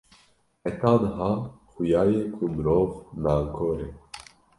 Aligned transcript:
heta 0.63 0.91
niha 1.01 1.31
xuya 1.71 2.01
ye 2.11 2.19
ku 2.35 2.43
mirov 2.55 2.89
nankor 3.23 3.77
e 3.87 3.87